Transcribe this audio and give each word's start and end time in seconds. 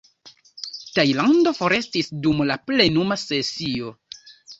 Tajlando 0.99 1.53
forestis 1.57 2.09
dum 2.23 2.41
la 2.53 2.57
plenuma 2.71 3.19
sesio. 3.25 3.93